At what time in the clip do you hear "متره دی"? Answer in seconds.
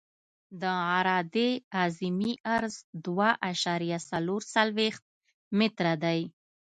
5.59-6.21